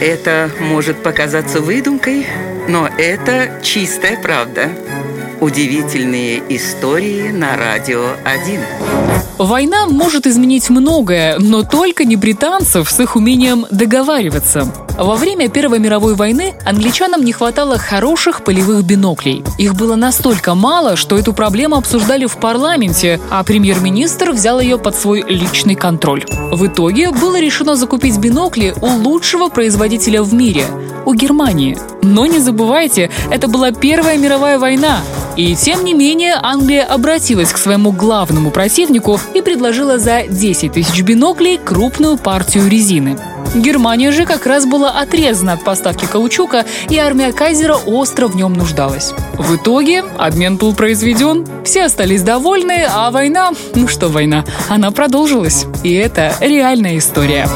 [0.00, 2.24] Это может показаться выдумкой,
[2.68, 4.70] но это чистая правда.
[5.40, 8.60] Удивительные истории на радио 1.
[9.38, 14.72] Война может изменить многое, но только не британцев с их умением договариваться.
[14.98, 19.44] Во время Первой мировой войны англичанам не хватало хороших полевых биноклей.
[19.56, 24.96] Их было настолько мало, что эту проблему обсуждали в парламенте, а премьер-министр взял ее под
[24.96, 26.24] свой личный контроль.
[26.50, 30.64] В итоге было решено закупить бинокли у лучшего производителя в мире–
[31.08, 31.78] у Германии.
[32.02, 35.00] Но не забывайте, это была Первая мировая война,
[35.36, 41.00] и тем не менее Англия обратилась к своему главному противнику и предложила за 10 тысяч
[41.02, 43.18] биноклей крупную партию резины.
[43.54, 48.52] Германия же как раз была отрезана от поставки каучука, и армия Кайзера остро в нем
[48.52, 49.14] нуждалась.
[49.38, 55.64] В итоге обмен был произведен, все остались довольны, а война, ну что война, она продолжилась.
[55.82, 57.48] И это реальная история.